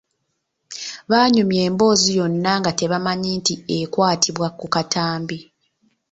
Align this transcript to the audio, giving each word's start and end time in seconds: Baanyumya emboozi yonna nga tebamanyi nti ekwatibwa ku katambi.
Baanyumya 1.09 1.61
emboozi 1.67 2.09
yonna 2.19 2.51
nga 2.59 2.71
tebamanyi 2.79 3.29
nti 3.39 3.53
ekwatibwa 3.79 4.47
ku 4.59 4.65
katambi. 4.73 5.37